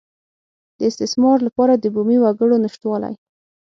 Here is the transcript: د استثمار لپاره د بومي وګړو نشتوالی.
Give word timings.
د 0.77 0.79
استثمار 0.89 1.37
لپاره 1.47 1.73
د 1.75 1.85
بومي 1.93 2.17
وګړو 2.21 2.55
نشتوالی. 2.65 3.13